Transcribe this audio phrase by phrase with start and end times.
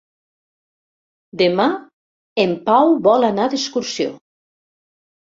[1.43, 1.69] Demà
[2.47, 4.21] en Pau vol anar d'excursió.